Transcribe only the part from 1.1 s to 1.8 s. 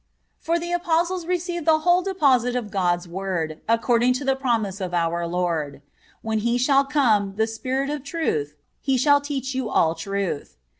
received the